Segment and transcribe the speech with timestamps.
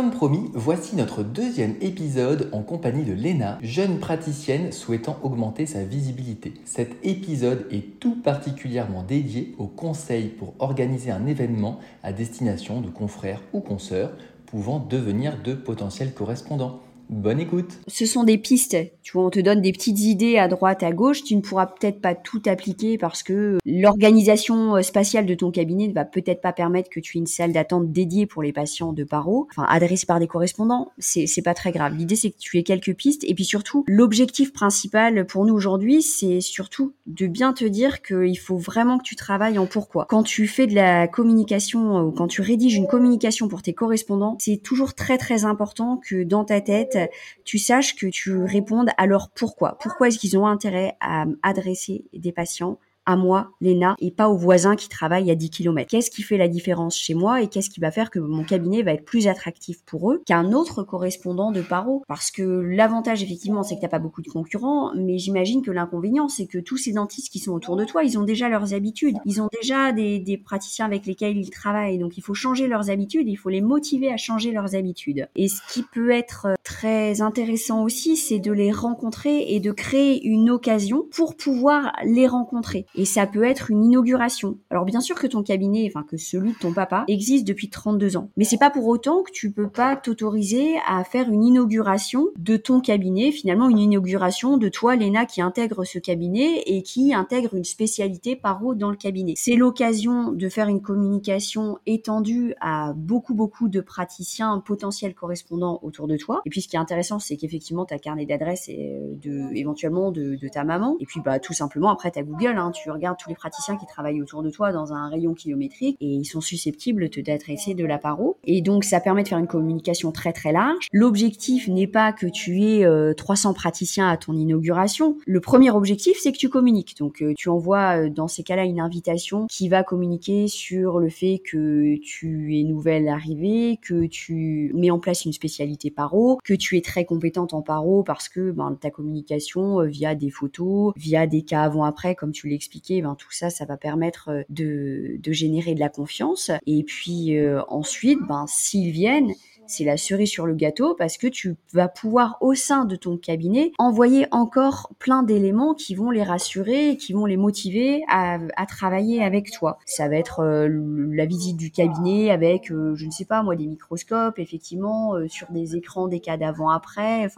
[0.00, 5.84] Comme promis, voici notre deuxième épisode en compagnie de Léna, jeune praticienne souhaitant augmenter sa
[5.84, 6.54] visibilité.
[6.64, 12.88] Cet épisode est tout particulièrement dédié aux conseils pour organiser un événement à destination de
[12.88, 14.12] confrères ou consoeurs
[14.46, 16.80] pouvant devenir de potentiels correspondants.
[17.10, 17.80] Bonne écoute.
[17.88, 18.76] Ce sont des pistes.
[19.02, 21.24] Tu vois, on te donne des petites idées à droite, à gauche.
[21.24, 25.88] Tu ne pourras peut-être pas tout appliquer parce que l'organisation euh, spatiale de ton cabinet
[25.88, 28.92] ne va peut-être pas permettre que tu aies une salle d'attente dédiée pour les patients
[28.92, 30.92] de paro, enfin adressée par des correspondants.
[30.98, 31.96] C'est c'est pas très grave.
[31.96, 36.02] L'idée c'est que tu aies quelques pistes et puis surtout l'objectif principal pour nous aujourd'hui,
[36.02, 40.06] c'est surtout de bien te dire qu'il faut vraiment que tu travailles en pourquoi.
[40.08, 43.74] Quand tu fais de la communication euh, ou quand tu rédiges une communication pour tes
[43.74, 46.98] correspondants, c'est toujours très très important que dans ta tête
[47.44, 49.78] tu saches que tu répondes à leur pourquoi?
[49.78, 52.78] Pourquoi est-ce qu'ils ont intérêt à adresser des patients?
[53.06, 55.88] À moi, Léna, et pas aux voisins qui travaillent à 10 km.
[55.90, 58.82] Qu'est-ce qui fait la différence chez moi et qu'est-ce qui va faire que mon cabinet
[58.82, 62.02] va être plus attractif pour eux qu'un autre correspondant de paro?
[62.06, 66.28] Parce que l'avantage, effectivement, c'est que t'as pas beaucoup de concurrents, mais j'imagine que l'inconvénient,
[66.28, 69.16] c'est que tous ces dentistes qui sont autour de toi, ils ont déjà leurs habitudes.
[69.24, 71.98] Ils ont déjà des, des praticiens avec lesquels ils travaillent.
[71.98, 75.28] Donc, il faut changer leurs habitudes, il faut les motiver à changer leurs habitudes.
[75.36, 80.24] Et ce qui peut être très intéressant aussi, c'est de les rencontrer et de créer
[80.24, 82.86] une occasion pour pouvoir les rencontrer.
[82.94, 84.58] Et ça peut être une inauguration.
[84.70, 88.16] Alors bien sûr que ton cabinet, enfin que celui de ton papa, existe depuis 32
[88.16, 88.30] ans.
[88.36, 92.56] Mais c'est pas pour autant que tu peux pas t'autoriser à faire une inauguration de
[92.56, 97.54] ton cabinet, finalement une inauguration de toi, Léna, qui intègre ce cabinet et qui intègre
[97.54, 99.34] une spécialité paro dans le cabinet.
[99.36, 106.06] C'est l'occasion de faire une communication étendue à beaucoup, beaucoup de praticiens potentiels correspondants autour
[106.06, 106.42] de toi.
[106.46, 110.10] Et puis ce qui est intéressant, c'est qu'effectivement, ta carnet d'adresse est euh, de, éventuellement
[110.10, 110.96] de, de, ta maman.
[111.00, 114.22] Et puis bah tout simplement, après, ta Google, hein, regardes tous les praticiens qui travaillent
[114.22, 117.98] autour de toi dans un rayon kilométrique et ils sont susceptibles de t'adresser de la
[117.98, 118.38] paro.
[118.44, 120.88] Et donc, ça permet de faire une communication très très large.
[120.92, 125.16] L'objectif n'est pas que tu aies 300 euh, praticiens à ton inauguration.
[125.26, 126.96] Le premier objectif, c'est que tu communiques.
[126.98, 131.08] Donc, euh, tu envoies euh, dans ces cas-là une invitation qui va communiquer sur le
[131.08, 136.54] fait que tu es nouvelle arrivée, que tu mets en place une spécialité paro, que
[136.54, 141.26] tu es très compétente en paro parce que ben, ta communication via des photos, via
[141.26, 142.69] des cas avant-après, comme tu l'expliques,
[143.02, 146.50] ben, tout ça, ça va permettre euh, de, de générer de la confiance.
[146.66, 149.32] Et puis euh, ensuite, ben, s'ils viennent,
[149.70, 153.16] c'est la cerise sur le gâteau parce que tu vas pouvoir au sein de ton
[153.16, 159.22] cabinet envoyer encore plein d'éléments qui vont les rassurer, qui vont les motiver à, travailler
[159.22, 159.78] avec toi.
[159.84, 160.68] Ça va être euh,
[161.12, 165.28] la visite du cabinet avec, euh, je ne sais pas moi, des microscopes, effectivement, euh,
[165.28, 167.28] sur des écrans, des cas d'avant-après.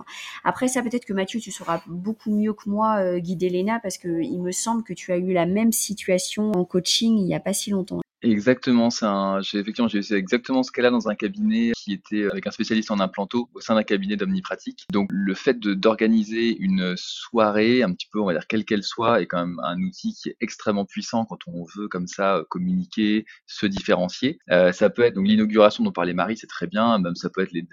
[0.45, 4.23] Après ça, peut-être que Mathieu, tu sauras beaucoup mieux que moi guider Léna parce que
[4.23, 7.41] il me semble que tu as eu la même situation en coaching il y a
[7.41, 8.02] pas si longtemps.
[8.23, 12.27] Exactement, c'est un, j'ai effectivement, j'ai eu exactement ce a dans un cabinet qui était
[12.31, 14.87] avec un spécialiste en implanto au sein d'un cabinet d'omnipratique.
[14.93, 19.21] Donc, le fait d'organiser une soirée, un petit peu, on va dire, quelle qu'elle soit,
[19.23, 22.45] est quand même un outil qui est extrêmement puissant quand on veut, comme ça, euh,
[22.49, 24.39] communiquer, se différencier.
[24.51, 27.43] Euh, ça peut être, donc, l'inauguration dont parlait Marie, c'est très bien, même ça peut
[27.43, 27.67] être les,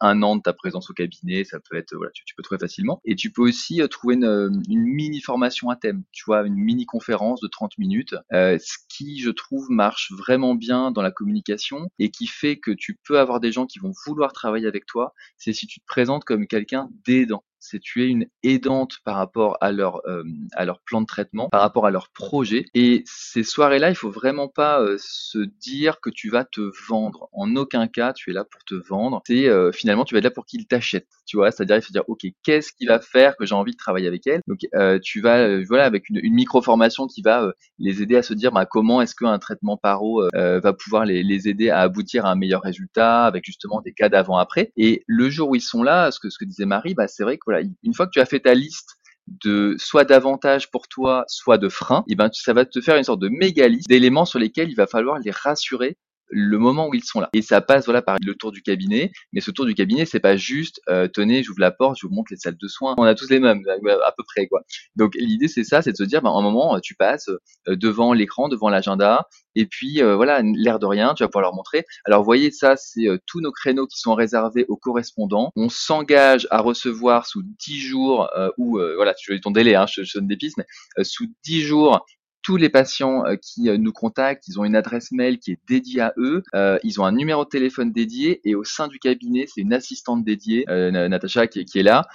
[0.00, 3.00] un an de ta présence au cabinet, ça peut être, voilà, tu, peux trouver facilement.
[3.04, 6.54] Et tu peux aussi euh, trouver une, une mini formation à thème, tu vois, une
[6.54, 11.10] mini conférence de 30 minutes, euh, ce qui, je trouve, marche vraiment bien dans la
[11.10, 14.84] communication et qui fait que tu peux avoir des gens qui vont vouloir travailler avec
[14.84, 19.16] toi, c'est si tu te présentes comme quelqu'un d'aidant c'est tu es une aidante par
[19.16, 20.22] rapport à leur euh,
[20.54, 22.64] à leur plan de traitement, par rapport à leur projet.
[22.74, 27.28] Et ces soirées-là, il faut vraiment pas euh, se dire que tu vas te vendre.
[27.32, 29.22] En aucun cas, tu es là pour te vendre.
[29.26, 31.08] C'est euh, finalement tu vas être là pour qu'ils t'achètent.
[31.26, 33.76] Tu vois, c'est-à-dire il faut dire ok, qu'est-ce qui va faire que j'ai envie de
[33.76, 34.40] travailler avec elle?
[34.46, 34.60] Donc
[35.02, 38.64] tu vas voilà avec une, micro formation qui va les aider à se dire bah,
[38.64, 43.24] comment est-ce qu'un traitement paro va pouvoir les, aider à aboutir à un meilleur résultat
[43.24, 44.72] avec justement des cas d'avant après.
[44.76, 47.22] Et le jour où ils sont là, ce que ce que disait Marie, bah c'est
[47.22, 50.88] vrai que voilà, une fois que tu as fait ta liste de soit d'avantages pour
[50.88, 53.68] toi, soit de freins, et eh ben ça va te faire une sorte de méga
[53.68, 55.98] liste d'éléments sur lesquels il va falloir les rassurer
[56.30, 57.28] le moment où ils sont là.
[57.32, 60.20] Et ça passe voilà par le tour du cabinet, mais ce tour du cabinet c'est
[60.20, 62.94] pas juste euh, tenez j'ouvre la porte, je vous montre les salles de soins.
[62.98, 64.62] On a tous les mêmes à peu près quoi.
[64.96, 67.28] Donc l'idée c'est ça, c'est de se dire bah, un moment tu passes
[67.68, 71.42] euh, devant l'écran, devant l'agenda, et puis euh, voilà l'air de rien, tu vas pouvoir
[71.42, 71.84] leur montrer.
[72.04, 75.52] Alors voyez ça, c'est tous nos créneaux qui sont réservés aux correspondants.
[75.56, 80.18] On s'engage à recevoir sous 10 jours ou voilà tu ton délai, hein, je, je
[80.18, 82.04] donne des pistes, mais sous 10 jours
[82.48, 85.58] tous les patients euh, qui euh, nous contactent, ils ont une adresse mail qui est
[85.68, 88.98] dédiée à eux, euh, ils ont un numéro de téléphone dédié et au sein du
[88.98, 92.06] cabinet, c'est une assistante dédiée, Natacha, qui, est là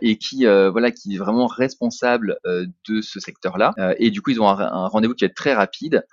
[0.00, 3.74] et qui voilà, qui est vraiment responsable de ce secteur-là.
[3.98, 6.04] et du coup, ils ont un rendez-vous qui est très rapide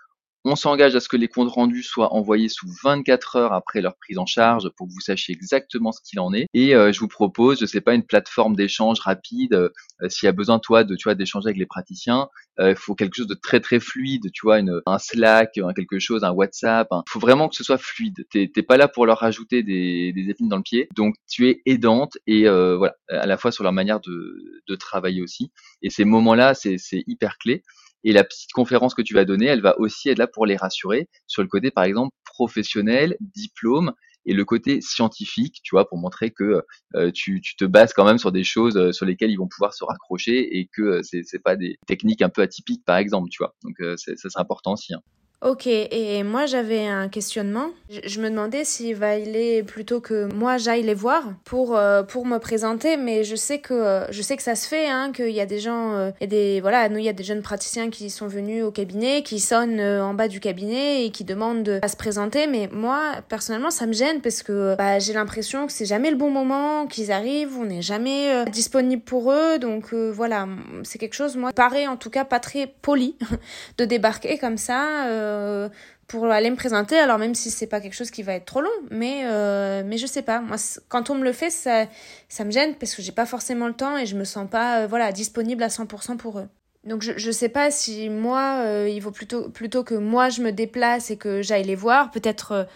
[0.49, 3.97] On s'engage à ce que les comptes rendus soient envoyés sous 24 heures après leur
[3.97, 6.47] prise en charge pour que vous sachiez exactement ce qu'il en est.
[6.53, 9.53] Et euh, je vous propose, je sais pas, une plateforme d'échange rapide.
[9.53, 9.69] Euh,
[10.07, 12.29] s'il y a besoin toi de, tu d'échanger avec les praticiens,
[12.59, 16.31] il faut quelque chose de très très fluide, tu vois, un Slack, quelque chose, un
[16.31, 16.87] WhatsApp.
[16.91, 18.25] Il faut vraiment que ce soit fluide.
[18.31, 20.87] T'es pas là pour leur rajouter des, des épines dans le pied.
[20.95, 25.21] Donc tu es aidante et voilà, à la fois sur leur manière de, de travailler
[25.21, 25.51] aussi.
[25.81, 27.63] Et ces moments-là, c'est hyper clé.
[28.07, 30.55] Et la petite conférence que tu vas donner, elle va aussi être là pour les
[30.55, 33.91] rassurer sur le côté, par exemple, professionnel, diplôme
[34.25, 36.63] et le côté scientifique, tu vois, pour montrer que
[36.95, 39.73] euh, tu, te bases quand même sur des choses euh, sur lesquelles ils vont pouvoir
[39.73, 43.43] se raccrocher et que euh, c'est pas des techniques un peu atypiques, par exemple, tu
[43.43, 43.57] vois.
[43.63, 44.93] Donc ça c'est important aussi.
[44.93, 45.01] Hein.
[45.45, 47.67] Ok, et moi j'avais un questionnement.
[47.89, 52.39] Je, me demandais s'il valait plutôt que moi j'aille les voir pour euh, pour me
[52.39, 55.45] présenter, mais je sais que je sais que ça se fait, hein, qu'il y a
[55.45, 58.25] des gens, euh, et des voilà, nous il y a des jeunes praticiens qui sont
[58.25, 61.97] venus au cabinet, qui sonnent euh, en bas du cabinet et qui demandent à se
[61.97, 62.99] présenter, mais moi
[63.29, 66.87] personnellement ça me gêne parce que bah, j'ai l'impression que c'est jamais le bon moment
[66.87, 70.47] qu'ils arrivent, on n'est jamais disponible pour eux, donc voilà,
[70.81, 73.15] c'est quelque chose moi paraît en tout cas pas très poli
[73.77, 75.69] de débarquer comme ça euh,
[76.07, 76.97] pour aller me présenter.
[76.97, 79.97] Alors même si c'est pas quelque chose qui va être trop long, mais euh, mais
[79.97, 80.39] je sais pas.
[80.39, 80.55] Moi,
[80.87, 81.85] quand on me le fait, ça
[82.29, 84.81] ça me gêne parce que j'ai pas forcément le temps et je me sens pas
[84.83, 86.47] euh, voilà disponible à 100% pour eux.
[86.85, 90.51] Donc je je sais pas si moi il vaut plutôt plutôt que moi je me
[90.51, 92.67] déplace et que j'aille les voir, peut-être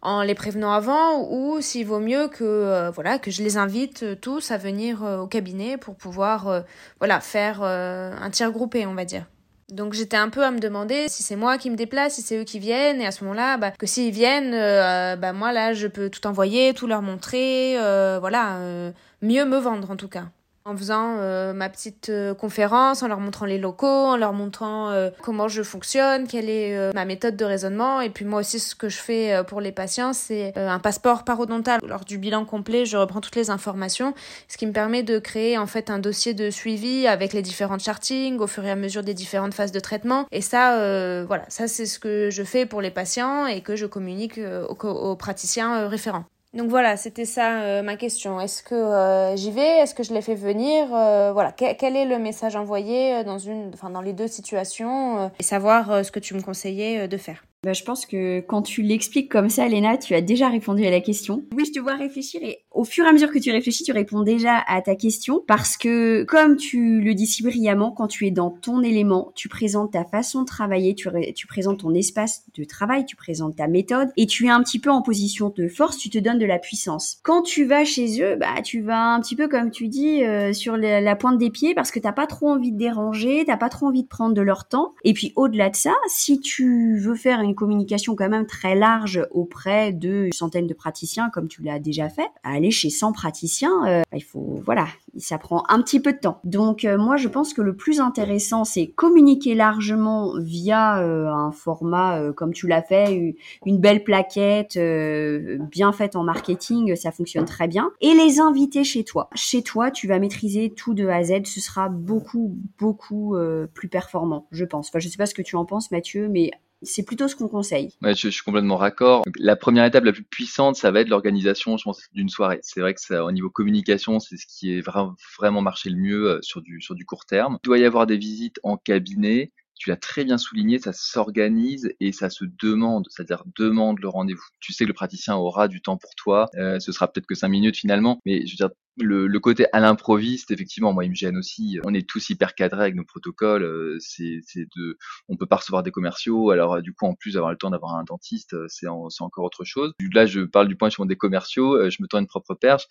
[0.00, 4.50] en les prévenant avant ou s'il vaut mieux que voilà que je les invite tous
[4.52, 6.64] à venir au cabinet pour pouvoir
[6.98, 9.26] voilà faire un tir groupé on va dire.
[9.70, 12.38] Donc j'étais un peu à me demander si c'est moi qui me déplace, si c'est
[12.38, 15.74] eux qui viennent, et à ce moment-là, bah, que s'ils viennent, euh, bah moi là,
[15.74, 20.08] je peux tout envoyer, tout leur montrer, euh, voilà, euh, mieux me vendre en tout
[20.08, 20.24] cas
[20.68, 24.90] en faisant euh, ma petite euh, conférence, en leur montrant les locaux, en leur montrant
[24.90, 28.00] euh, comment je fonctionne, quelle est ma méthode de raisonnement.
[28.00, 31.80] Et puis moi aussi, ce que je fais pour les patients, c'est un passeport parodontal.
[31.86, 34.14] Lors du bilan complet, je reprends toutes les informations,
[34.48, 37.80] ce qui me permet de créer en fait un dossier de suivi avec les différentes
[37.80, 40.26] chartings au fur et à mesure des différentes phases de traitement.
[40.30, 43.86] Et ça, voilà, ça c'est ce que je fais pour les patients et que je
[43.86, 46.24] communique aux praticiens référents.
[46.54, 48.40] Donc voilà, c'était ça euh, ma question.
[48.40, 49.80] Est-ce que euh, j'y vais?
[49.80, 50.86] Est-ce que je les fais venir?
[50.94, 55.42] Euh, Voilà, quel est le message envoyé dans une, enfin dans les deux situations et
[55.42, 57.44] savoir ce que tu me conseillais de faire?
[57.64, 60.90] Bah, je pense que quand tu l'expliques comme ça, Léna, tu as déjà répondu à
[60.90, 61.42] la question.
[61.54, 63.90] Oui, je te vois réfléchir et au fur et à mesure que tu réfléchis, tu
[63.90, 68.24] réponds déjà à ta question parce que, comme tu le dis si brillamment, quand tu
[68.24, 71.08] es dans ton élément, tu présentes ta façon de travailler, tu,
[71.48, 74.90] présentes ton espace de travail, tu présentes ta méthode et tu es un petit peu
[74.90, 77.18] en position de force, tu te donnes de la puissance.
[77.24, 80.52] Quand tu vas chez eux, bah, tu vas un petit peu, comme tu dis, euh,
[80.52, 83.56] sur la, la, pointe des pieds parce que t'as pas trop envie de déranger, t'as
[83.56, 84.94] pas trop envie de prendre de leur temps.
[85.02, 89.26] Et puis, au-delà de ça, si tu veux faire une communication quand même très large
[89.32, 92.28] auprès de centaines de praticiens, comme tu l'as déjà fait,
[92.70, 94.86] chez 100 praticiens, euh, il faut, voilà,
[95.16, 96.40] ça prend un petit peu de temps.
[96.44, 101.52] Donc euh, moi, je pense que le plus intéressant, c'est communiquer largement via euh, un
[101.52, 103.36] format comme tu l'as fait,
[103.66, 107.90] une belle plaquette bien faite en marketing, ça fonctionne très bien.
[108.00, 109.28] Et les inviter chez toi.
[109.34, 111.44] Chez toi, tu vas maîtriser tout de A à Z.
[111.44, 113.36] Ce sera beaucoup, beaucoup
[113.74, 114.88] plus performant, je pense.
[114.88, 116.50] Enfin, je sais pas ce que tu en penses, Mathieu, mais
[116.82, 117.90] c'est plutôt ce qu'on conseille.
[118.02, 119.24] Ouais, je, suis complètement raccord.
[119.38, 122.60] La première étape la plus puissante, ça va être l'organisation, je pense, d'une soirée.
[122.62, 126.30] C'est vrai que ça, au niveau communication, c'est ce qui est vraiment marché le mieux
[126.30, 127.58] euh, sur du, sur du court terme.
[127.62, 129.52] Il doit y avoir des visites en cabinet.
[129.76, 134.42] Tu l'as très bien souligné, ça s'organise et ça se demande, c'est-à-dire demande le rendez-vous.
[134.58, 137.36] Tu sais que le praticien aura du temps pour toi, euh, ce sera peut-être que
[137.36, 138.70] cinq minutes finalement, mais je veux dire,
[139.00, 141.78] le, le, côté à l'improviste, effectivement, moi, il me gêne aussi.
[141.84, 143.62] On est tous hyper cadrés avec nos protocoles.
[143.62, 144.42] Euh, c'est,
[144.76, 146.50] de, on peut pas recevoir des commerciaux.
[146.50, 149.22] Alors, euh, du coup, en plus d'avoir le temps d'avoir un dentiste, euh, c'est, c'est
[149.22, 149.92] encore autre chose.
[150.12, 151.90] Là, je parle du point sur des commerciaux.
[151.90, 152.86] Je me tends une propre perche.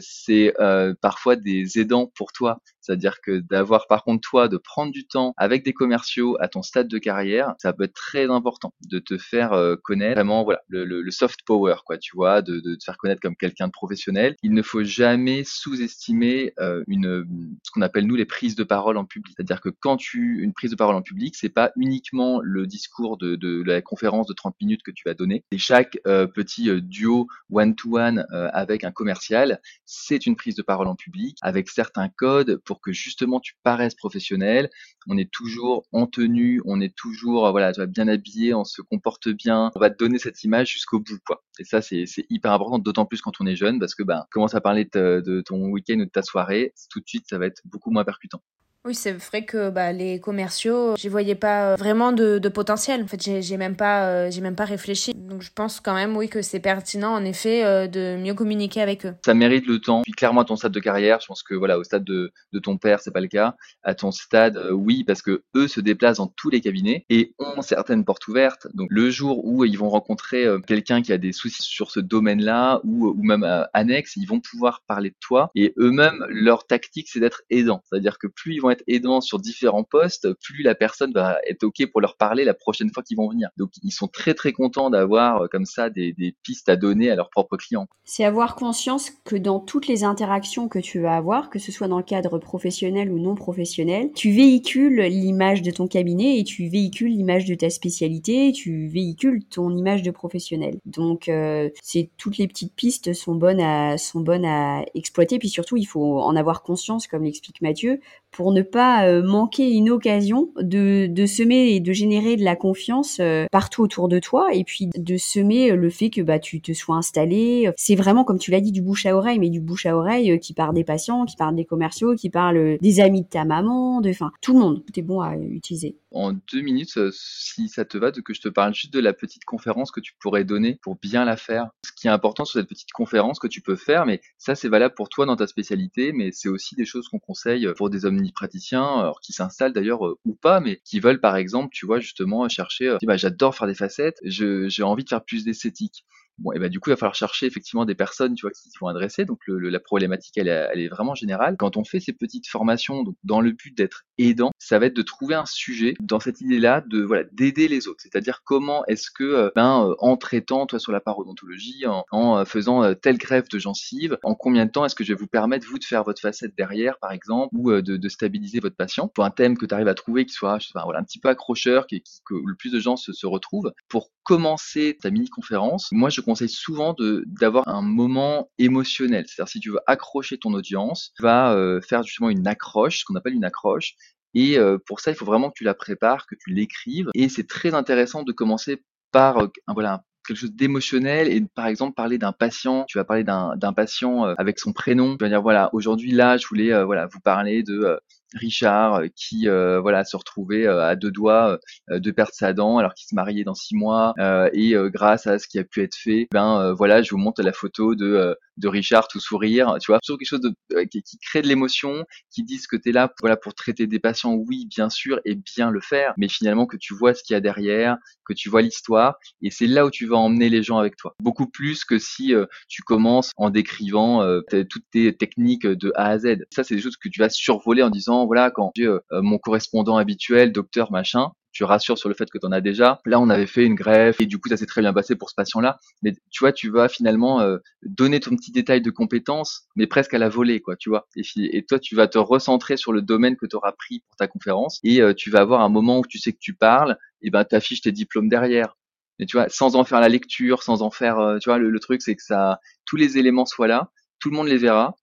[0.00, 0.54] c'est
[1.00, 2.60] parfois des aidants pour toi.
[2.80, 6.62] C'est-à-dire que d'avoir, par contre, toi, de prendre du temps avec des commerciaux à ton
[6.62, 9.50] stade de carrière, ça peut être très important de te faire
[9.82, 13.20] connaître vraiment, voilà, le, le, soft power, quoi, tu vois, de, de te faire connaître
[13.20, 14.36] comme quelqu'un de professionnel.
[14.42, 17.26] Il ne faut jamais sous-estimer euh, une
[17.62, 19.34] ce qu'on appelle nous les prises de parole en public.
[19.36, 23.16] C'est-à-dire que quand tu une prise de parole en public, c'est pas uniquement le discours
[23.16, 25.44] de, la conférence de 30 minutes que tu vas donner.
[25.50, 30.86] Et chaque euh, petit euh, duo one-to-one avec un commercial, c'est une prise de parole
[30.86, 34.70] en public avec certains codes pour que justement tu paraisses professionnel.
[35.08, 38.82] On est toujours en tenue, on est toujours voilà, tu vas bien habillé, on se
[38.82, 39.70] comporte bien.
[39.74, 41.42] On va te donner cette image jusqu'au bout quoi.
[41.58, 44.54] Et ça c'est hyper important, d'autant plus quand on est jeune parce que ben commence
[44.54, 47.62] à parler de ton week-end ou de ta soirée, tout de suite, ça va être
[47.64, 48.42] beaucoup moins percutant.
[48.86, 53.02] Oui, c'est vrai que bah, les commerciaux, j'y voyais pas euh, vraiment de, potentiel.
[53.02, 55.12] En fait, j'ai même pas, euh, j'ai même pas réfléchi.
[55.14, 58.80] Donc, je pense quand même, oui, que c'est pertinent, en effet, euh, de mieux communiquer
[58.80, 59.14] avec eux.
[59.22, 60.00] Ça mérite le temps.
[60.00, 62.58] Puis clairement, à ton stade de carrière, je pense que voilà, au stade de, de
[62.58, 63.54] ton père, c'est pas le cas.
[63.82, 67.60] À ton stade, oui, parce que eux se déplacent dans tous les cabinets et ont
[67.60, 68.66] certaines portes ouvertes.
[68.72, 72.80] Donc, le jour où ils vont rencontrer quelqu'un qui a des soucis sur ce domaine-là
[72.84, 75.50] ou, ou même annexe, ils vont pouvoir parler de toi.
[75.54, 77.82] Et eux-mêmes, leur tactique, c'est d'être aidant.
[77.84, 81.64] C'est-à-dire que plus ils vont être aidants sur différents postes, plus la personne va être
[81.64, 83.48] OK pour leur parler la prochaine fois qu'ils vont venir.
[83.56, 87.10] Donc ils sont très très contents d'avoir euh, comme ça des, des, pistes à donner
[87.10, 87.86] à leurs propres clients.
[88.04, 91.88] C'est avoir conscience que dans toutes les interactions que tu vas avoir, que ce soit
[91.88, 96.68] dans le cadre professionnel ou non professionnel, tu véhicules l'image de ton cabinet et tu
[96.68, 100.78] véhicules l'image de ta spécialité, tu véhicules ton image de professionnel.
[100.86, 105.48] Donc euh, c'est toutes les petites pistes sont bonnes à sont bonnes à exploiter puis
[105.48, 108.00] surtout il faut en avoir conscience comme l'explique Mathieu
[108.30, 112.56] pour ne pas euh, manquer une occasion de, de semer et de générer de la
[112.56, 116.60] confiance euh, partout autour de toi et puis de semer le fait que bah tu
[116.60, 117.70] te sois installé.
[117.76, 120.32] C'est vraiment comme tu l'as dit du bouche à oreille, mais du bouche à oreille
[120.32, 123.44] euh, qui part des patients, qui part des commerciaux, qui parle des amis de ta
[123.44, 124.82] maman, de enfin tout le monde.
[124.96, 125.96] Est bon à utiliser.
[126.12, 129.12] En deux minutes, si ça te va, de que je te parle juste de la
[129.12, 131.70] petite conférence que tu pourrais donner pour bien la faire.
[131.84, 134.68] Ce qui est important sur cette petite conférence que tu peux faire, mais ça c'est
[134.68, 138.04] valable pour toi dans ta spécialité, mais c'est aussi des choses qu'on conseille pour des
[138.04, 141.86] hommes praticiens, alors qui s'installent d'ailleurs euh, ou pas, mais qui veulent par exemple, tu
[141.86, 146.04] vois, justement chercher, euh, bah, j'adore faire des facettes, j'ai envie de faire plus d'esthétique.
[146.40, 148.70] Bon, et bah, du coup, il va falloir chercher effectivement des personnes, tu vois, qui
[148.80, 149.26] vont adresser.
[149.26, 151.56] Donc, le, la problématique, elle, elle, est vraiment générale.
[151.58, 154.96] Quand on fait ces petites formations, donc, dans le but d'être aidant, ça va être
[154.96, 158.00] de trouver un sujet dans cette idée-là de voilà d'aider les autres.
[158.02, 162.38] C'est-à-dire comment est-ce que, euh, ben, euh, en traitant, toi, sur la parodontologie, en, en
[162.38, 165.26] euh, faisant telle greffe de gencive, en combien de temps est-ce que je vais vous
[165.26, 169.08] permettre vous de faire votre facette derrière, par exemple, ou de, de stabiliser votre patient
[169.08, 171.28] pour un thème que tu arrives à trouver qui soit, je voilà, un petit peu
[171.28, 173.72] accrocheur, qui, que le plus de gens se, se retrouvent.
[173.88, 176.94] Pour commencer ta mini conférence, moi, je conseille souvent
[177.26, 179.24] d'avoir un moment émotionnel.
[179.26, 183.04] C'est-à-dire si tu veux accrocher ton audience, tu vas euh, faire justement une accroche, ce
[183.04, 183.94] qu'on appelle une accroche.
[184.34, 187.08] Et euh, pour ça, il faut vraiment que tu la prépares, que tu l'écrives.
[187.14, 191.66] Et c'est très intéressant de commencer par euh, un, voilà quelque chose d'émotionnel et par
[191.66, 195.40] exemple parler d'un patient tu vas parler d'un patient avec son prénom tu vas dire
[195.40, 197.98] voilà aujourd'hui là je voulais voilà vous parler de
[198.34, 201.58] Richard euh, qui euh, voilà se retrouvait euh, à deux doigts
[201.88, 204.14] de perdre sa dent alors qu'il se mariait dans six mois
[204.52, 207.52] et grâce à ce qui a pu être fait ben voilà je vous montre la
[207.52, 210.00] photo de de Richard tout sourire tu vois.
[210.00, 213.12] Toujours quelque chose de, qui, qui, crée de l'émotion qui disent que tu es là
[213.20, 216.76] voilà pour traiter des patients oui bien sûr et bien le faire mais finalement que
[216.76, 219.90] tu vois ce qu'il y a derrière que tu vois l'histoire et c'est là où
[219.90, 221.14] tu vas emmener les gens avec toi.
[221.20, 222.32] Beaucoup plus que si
[222.68, 224.24] tu commences en décrivant
[224.68, 226.44] toutes tes techniques de A à Z.
[226.50, 229.38] Ça c'est des choses que tu vas survoler en disant voilà, quand j'ai euh, mon
[229.38, 233.00] correspondant habituel, docteur machin, tu rassures sur le fait que tu en as déjà.
[233.04, 235.30] Là, on avait fait une greffe et du coup, ça s'est très bien passé pour
[235.30, 235.78] ce patient-là.
[236.02, 240.14] Mais tu vois, tu vas finalement euh, donner ton petit détail de compétence, mais presque
[240.14, 241.08] à la volée, quoi, tu vois.
[241.16, 244.28] Et, toi, tu vas te recentrer sur le domaine que tu auras pris pour ta
[244.28, 247.30] conférence et euh, tu vas avoir un moment où tu sais que tu parles, et
[247.30, 248.76] ben t'affiches tes diplômes derrière.
[249.18, 251.80] Et tu vois, sans en faire la lecture, sans en faire, tu vois, le, le
[251.80, 254.94] truc, c'est que ça, tous les éléments soient là, tout le monde les verra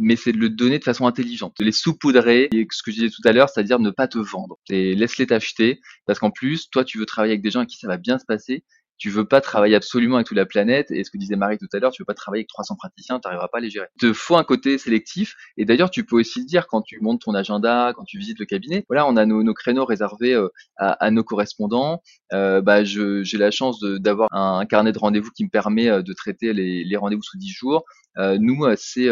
[0.00, 2.96] mais c'est de le donner de façon intelligente, de les saupoudrer, et ce que je
[2.96, 4.58] disais tout à l'heure, c'est-à-dire ne pas te vendre.
[4.70, 7.76] Et laisse-les t'acheter, parce qu'en plus, toi, tu veux travailler avec des gens avec qui
[7.76, 8.64] ça va bien se passer,
[9.00, 11.68] tu veux pas travailler absolument avec toute la planète, et ce que disait Marie tout
[11.72, 13.86] à l'heure, tu veux pas travailler avec 300 praticiens, tu n'arriveras pas à les gérer.
[13.96, 16.98] Il te faut un côté sélectif, et d'ailleurs, tu peux aussi le dire quand tu
[17.00, 20.48] montes ton agenda, quand tu visites le cabinet, voilà, on a nos, créneaux réservés euh,
[20.76, 22.02] à, à, nos correspondants,
[22.32, 26.12] euh, bah, j'ai la chance d'avoir un, carnet de rendez-vous qui me permet euh, de
[26.12, 27.84] traiter les, rendez-vous sous 10 jours.
[28.18, 29.08] Euh, nous, c'est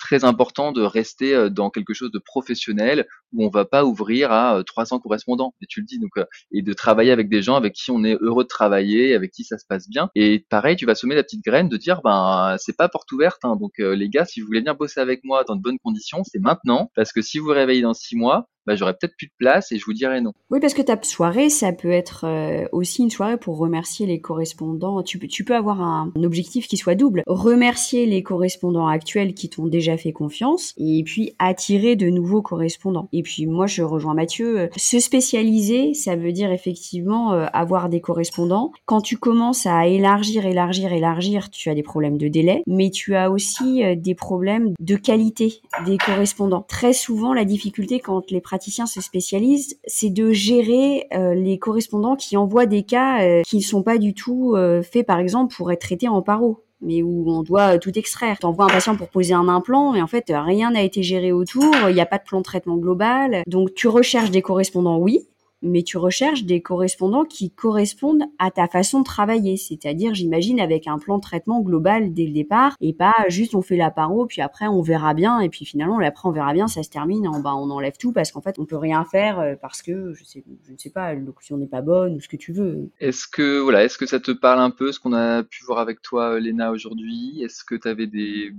[0.00, 4.32] très important de rester euh, dans quelque chose de professionnel où on va pas ouvrir
[4.32, 5.54] à 300 euh, correspondants.
[5.62, 8.02] Et tu le dis donc euh, et de travailler avec des gens avec qui on
[8.02, 10.10] est heureux de travailler, avec qui ça se passe bien.
[10.16, 13.44] Et pareil, tu vas semer la petite graine de dire ben c'est pas porte ouverte.
[13.44, 16.22] Hein, donc les gars, si vous voulez bien bosser avec moi dans de bonnes conditions,
[16.24, 19.26] c'est maintenant parce que si vous vous réveillez dans six mois, bah, j'aurais peut-être plus
[19.26, 20.32] de place et je vous dirais non.
[20.50, 24.20] Oui, parce que ta soirée, ça peut être euh, aussi une soirée pour remercier les
[24.20, 25.02] correspondants.
[25.02, 27.22] Tu peux, tu peux avoir un, objectif qui soit double.
[27.26, 33.08] Remercier les correspondants actuels qui t'ont déjà fait confiance et puis attirer de nouveaux correspondants.
[33.12, 34.68] Et puis moi, je rejoins Mathieu.
[34.76, 38.72] Se spécialiser, ça veut dire effectivement euh, avoir des correspondants.
[38.84, 43.14] Quand tu commences à élargir, élargir, élargir, tu as des problèmes de délai, mais tu
[43.14, 46.64] as aussi euh, des problèmes de qualité des correspondants.
[46.68, 52.36] Très souvent, la difficulté quand les se spécialisent, c'est de gérer euh, les correspondants qui
[52.36, 55.70] envoient des cas euh, qui ne sont pas du tout euh, faits, par exemple, pour
[55.72, 58.38] être traités en paro mais où on doit tout extraire.
[58.38, 61.74] T'envoies un patient pour poser un implant, et en fait, rien n'a été géré autour,
[61.90, 63.42] il n'y a pas de plan de traitement global.
[63.46, 65.28] Donc, tu recherches des correspondants, oui,
[65.62, 69.56] mais tu recherches des correspondants qui correspondent à ta façon de travailler.
[69.56, 73.62] C'est-à-dire, j'imagine, avec un plan de traitement global dès le départ et pas juste on
[73.62, 76.68] fait la paro, puis après on verra bien, et puis finalement, après on verra bien,
[76.68, 79.38] ça se termine, on, bah, on enlève tout parce qu'en fait, on peut rien faire
[79.40, 82.52] euh, parce que, je ne sais pas, l'occlusion n'est pas bonne ou ce que tu
[82.52, 82.90] veux.
[83.00, 85.78] Est-ce que, voilà, est-ce que ça te parle un peu, ce qu'on a pu voir
[85.78, 87.42] avec toi, Léna, aujourd'hui?
[87.42, 88.52] Est-ce que tu avais des,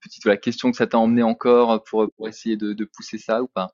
[0.00, 3.72] petites questions que ça t'a emmené encore pour, essayer de pousser ça ou pas?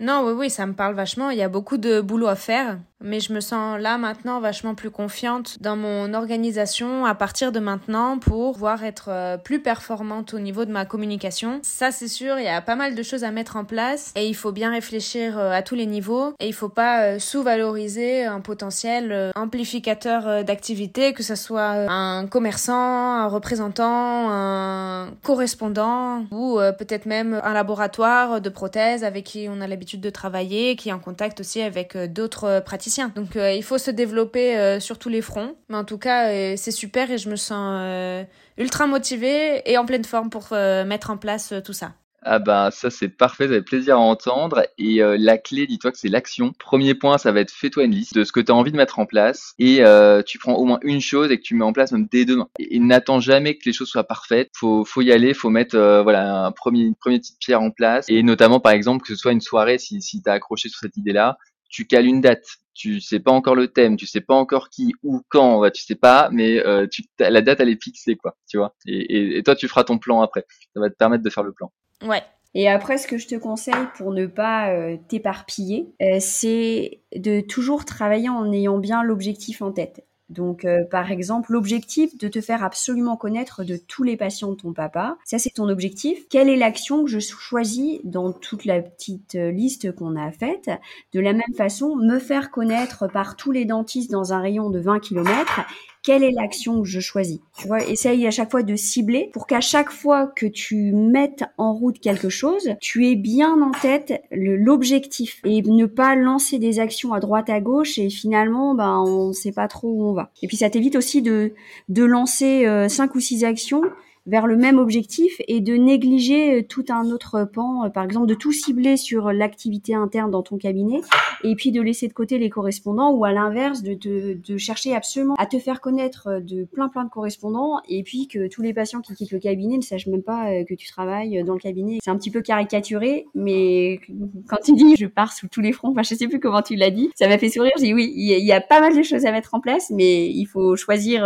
[0.00, 1.28] Non, oui, oui, ça me parle vachement.
[1.28, 4.74] Il y a beaucoup de boulot à faire, mais je me sens là maintenant vachement
[4.74, 10.32] plus confiante dans mon organisation à partir de maintenant pour pouvoir être euh, plus performante
[10.32, 11.60] au niveau de ma communication.
[11.62, 14.26] Ça, c'est sûr, il y a pas mal de choses à mettre en place et
[14.26, 18.24] il faut bien réfléchir euh, à tous les niveaux et il faut pas euh, sous-valoriser
[18.24, 27.06] un potentiel amplificateur d'activité, que ce soit un commerçant, un représentant, un correspondant ou peut-être
[27.06, 30.98] même un laboratoire de prothèses avec qui on a l'habitude de travailler, qui est en
[30.98, 33.12] contact aussi avec euh, d'autres euh, praticiens.
[33.14, 35.56] Donc euh, il faut se développer sur tous les fronts.
[35.68, 38.26] Mais en tout cas, c'est super et je me sens
[38.58, 41.92] ultra motivée et en pleine forme pour mettre en place tout ça.
[42.22, 44.62] Ah bah ça c'est parfait, ça fait plaisir à entendre.
[44.78, 46.52] Et la clé, dis-toi que c'est l'action.
[46.58, 48.76] Premier point, ça va être fais-toi une liste de ce que tu as envie de
[48.76, 49.82] mettre en place et
[50.26, 52.48] tu prends au moins une chose et que tu mets en place même dès demain.
[52.58, 54.50] Et, n'attends jamais que les choses soient parfaites.
[54.54, 58.06] Faut faut y aller, faut mettre voilà un premier une première petite pierre en place
[58.08, 60.96] et notamment par exemple que ce soit une soirée si si as accroché sur cette
[60.96, 61.38] idée-là,
[61.70, 62.46] tu cales une date.
[62.74, 65.94] Tu sais pas encore le thème, tu sais pas encore qui ou quand, tu sais
[65.96, 68.74] pas, mais tu, la date elle est fixée quoi, tu vois.
[68.86, 70.44] Et, et toi tu feras ton plan après.
[70.74, 71.72] Ça va te permettre de faire le plan.
[72.02, 72.22] Ouais.
[72.54, 77.40] Et après, ce que je te conseille pour ne pas euh, t'éparpiller, euh, c'est de
[77.40, 80.04] toujours travailler en ayant bien l'objectif en tête.
[80.30, 84.56] Donc, euh, par exemple, l'objectif de te faire absolument connaître de tous les patients de
[84.56, 86.28] ton papa, ça c'est ton objectif.
[86.28, 90.70] Quelle est l'action que je choisis dans toute la petite liste qu'on a faite?
[91.12, 94.78] De la même façon, me faire connaître par tous les dentistes dans un rayon de
[94.78, 95.62] 20 km
[96.02, 99.46] quelle est l'action que je choisis Tu vois, essaye à chaque fois de cibler pour
[99.46, 104.22] qu'à chaque fois que tu mettes en route quelque chose, tu aies bien en tête
[104.30, 109.28] l'objectif et ne pas lancer des actions à droite à gauche et finalement, ben, on
[109.28, 110.30] ne sait pas trop où on va.
[110.42, 111.52] Et puis ça t'évite aussi de,
[111.88, 113.82] de lancer euh, cinq ou six actions
[114.26, 118.26] vers le même objectif et de négliger euh, tout un autre pan, euh, par exemple
[118.26, 121.00] de tout cibler sur l'activité interne dans ton cabinet
[121.42, 125.34] et puis de laisser de côté les correspondants ou à l'inverse de, de, chercher absolument
[125.38, 128.74] à te faire connaître euh, de plein plein de correspondants et puis que tous les
[128.74, 131.98] patients qui quittent le cabinet ne sachent même pas que tu travailles dans le cabinet.
[132.02, 134.00] C'est un petit peu caricaturé, mais
[134.48, 136.76] quand tu dis je pars sous tous les fronts, enfin je sais plus comment tu
[136.76, 137.72] l'as dit, ça m'a fait sourire.
[137.78, 140.28] J'ai dit oui, il y, a pas mal de choses à mettre en place, mais
[140.28, 141.24] il faut choisir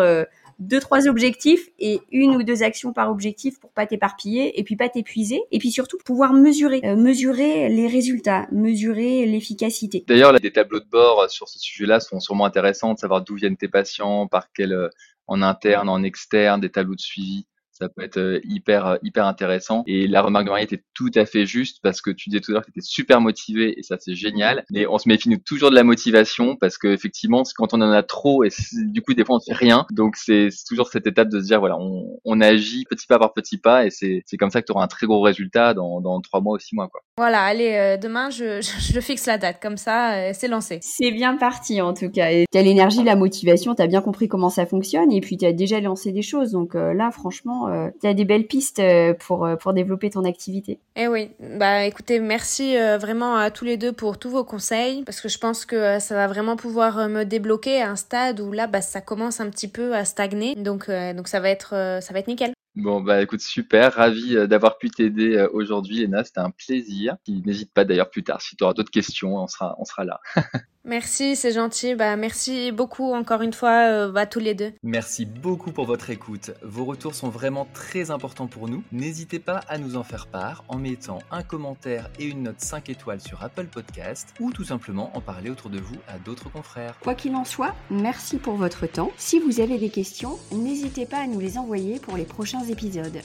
[0.58, 4.76] deux trois objectifs et une ou deux actions par objectif pour pas t'éparpiller et puis
[4.76, 10.04] pas t'épuiser et puis surtout pouvoir mesurer euh, mesurer les résultats, mesurer l'efficacité.
[10.06, 13.56] D'ailleurs, des tableaux de bord sur ce sujet-là sont sûrement intéressants de savoir d'où viennent
[13.56, 14.88] tes patients, par quel euh,
[15.26, 19.26] en interne, en externe, des tableaux de suivi ça peut être euh, hyper euh, hyper
[19.26, 19.82] intéressant.
[19.86, 22.52] Et la remarque de Marie était tout à fait juste parce que tu disais tout
[22.52, 24.64] à l'heure que tu étais super motivé et ça c'est génial.
[24.70, 27.90] Mais on se méfie nous toujours de la motivation parce que effectivement quand on en
[27.90, 29.86] a trop et du coup des fois on fait rien.
[29.90, 33.34] Donc c'est toujours cette étape de se dire voilà on, on agit petit pas par
[33.34, 36.00] petit pas et c'est c'est comme ça que tu auras un très gros résultat dans
[36.00, 37.00] dans trois mois ou six mois quoi.
[37.16, 38.60] Voilà allez euh, demain je,
[38.92, 40.78] je, fixe la date comme ça c'est lancé.
[40.80, 42.30] C'est bien parti en tout cas.
[42.30, 45.44] Tu as l'énergie, la motivation, tu as bien compris comment ça fonctionne et puis tu
[45.44, 49.14] as déjà lancé des choses donc là franchement euh, tu as des belles pistes euh,
[49.14, 50.78] pour, euh, pour développer ton activité.
[50.96, 55.20] Eh oui, bah écoutez, merci vraiment à tous les deux pour tous vos conseils parce
[55.20, 58.66] que je pense que ça va vraiment pouvoir me débloquer à un stade où là,
[58.66, 60.54] bah, ça commence un petit peu à stagner.
[60.54, 62.52] Donc, donc ça, va être, ça va être nickel.
[62.76, 67.16] Bon, bah écoute, super, ravi d'avoir pu t'aider aujourd'hui, Ena, c'était un plaisir.
[67.28, 70.20] N'hésite pas d'ailleurs plus tard, si tu auras d'autres questions, on sera, on sera là.
[70.86, 71.94] Merci, c'est gentil.
[71.94, 74.72] Bah, merci beaucoup encore une fois euh, à tous les deux.
[74.82, 76.50] Merci beaucoup pour votre écoute.
[76.62, 78.84] Vos retours sont vraiment très importants pour nous.
[78.92, 82.90] N'hésitez pas à nous en faire part en mettant un commentaire et une note 5
[82.90, 86.98] étoiles sur Apple Podcast ou tout simplement en parler autour de vous à d'autres confrères.
[87.00, 89.10] Quoi qu'il en soit, merci pour votre temps.
[89.16, 93.22] Si vous avez des questions, n'hésitez pas à nous les envoyer pour les prochains épisodes.